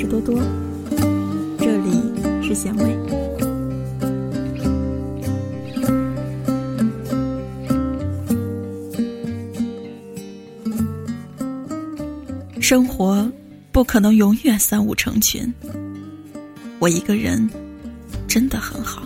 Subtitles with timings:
[0.00, 0.40] 是多多，
[1.58, 1.90] 这里
[2.42, 2.96] 是咸味。
[12.62, 13.30] 生活
[13.70, 15.52] 不可能永远三五成群，
[16.78, 17.46] 我一个人
[18.26, 19.02] 真的很好。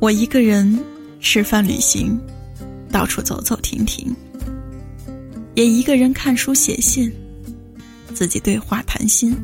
[0.00, 0.74] 我一个人
[1.20, 2.18] 吃饭、旅行，
[2.90, 4.16] 到处走走停停，
[5.54, 7.12] 也一个人看书、写信。
[8.16, 9.36] 自己对话谈心。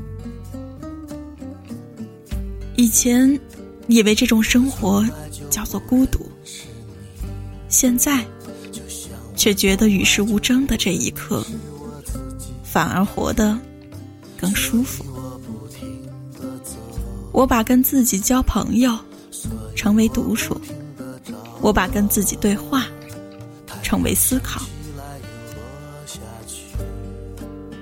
[2.74, 3.38] 以前
[3.86, 5.06] 以为这种生活
[5.50, 6.26] 叫做孤独，
[7.68, 8.24] 现在
[9.36, 11.45] 却觉得与世无争的这一刻，
[12.64, 13.58] 反而活得
[14.40, 15.04] 更舒服。
[17.30, 18.98] 我把跟自己交朋友
[19.76, 20.59] 成为独处，
[21.60, 22.86] 我把跟自己对话
[23.82, 24.62] 成为思考。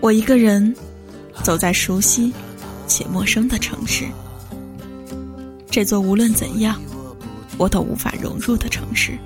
[0.00, 0.74] 我一个人
[1.42, 2.33] 走在熟悉
[2.86, 4.06] 且陌生的城市，
[5.70, 6.80] 这座无论怎样
[7.58, 9.19] 我都无法融入的城市。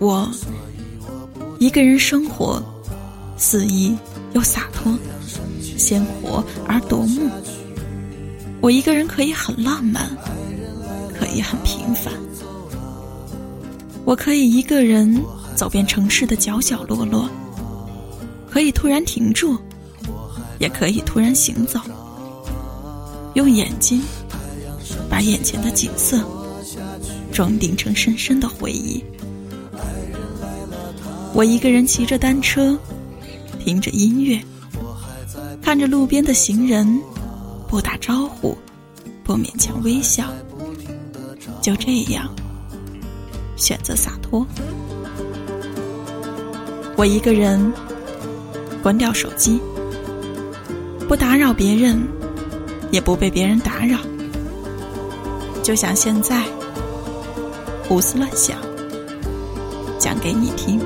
[0.00, 0.28] 我
[1.60, 2.60] 一个人生活，
[3.36, 3.96] 肆意
[4.32, 4.92] 又洒脱，
[5.78, 7.30] 鲜活而夺目。
[8.60, 10.10] 我一个人可以很浪漫，
[11.16, 12.12] 可以很平凡。
[14.04, 17.30] 我可以一个人走遍城市的角角落落。
[18.52, 19.56] 可以突然停住，
[20.58, 21.80] 也可以突然行走。
[23.32, 24.02] 用眼睛
[25.08, 26.20] 把眼前的景色
[27.32, 29.02] 装订成深深的回忆。
[31.32, 32.78] 我一个人骑着单车，
[33.58, 34.38] 听着音乐，
[35.62, 37.00] 看着路边的行人，
[37.66, 38.54] 不打招呼，
[39.24, 40.30] 不勉强微笑，
[41.62, 42.28] 就这样
[43.56, 44.46] 选择洒脱。
[46.98, 47.72] 我一个人。
[48.82, 49.60] 关掉手机，
[51.08, 52.02] 不打扰别人，
[52.90, 53.98] 也不被别人打扰，
[55.62, 56.42] 就像现在，
[57.88, 58.58] 胡思乱想，
[60.00, 60.80] 讲给你听。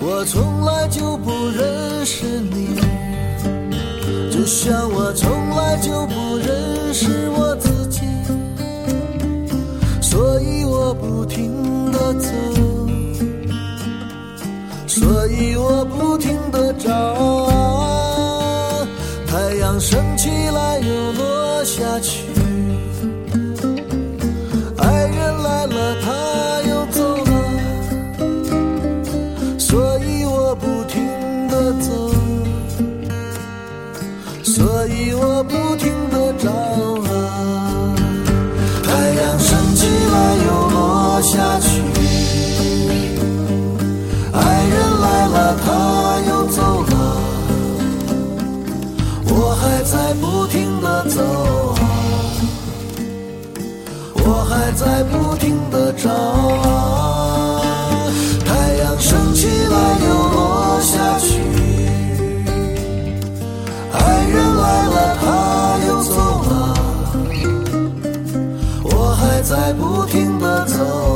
[0.00, 2.91] 我从来就不认识你。
[4.42, 8.00] 就像我从来就不认识我自己，
[10.00, 12.28] 所以我不停的走，
[14.88, 16.90] 所以我不停的找。
[19.28, 22.24] 太阳升起来又落下去，
[24.76, 27.30] 爱人来了他又走了，
[29.56, 30.81] 所以我不
[35.02, 36.48] 所以我不停的找
[37.10, 37.12] 啊，
[38.84, 38.88] 太
[39.20, 40.14] 阳升起来
[40.46, 41.82] 又落下去，
[44.32, 45.66] 爱人来了他
[46.28, 46.94] 又走了，
[49.26, 51.20] 我还在不停的走
[51.80, 51.82] 啊，
[54.24, 56.10] 我还在不停的找
[69.52, 71.11] 在不停的走。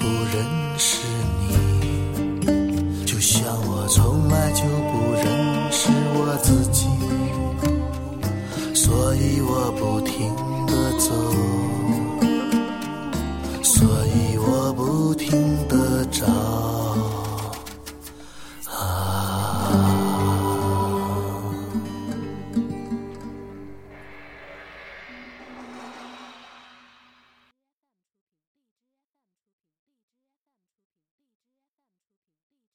[0.00, 0.46] 不认
[0.78, 0.89] 识。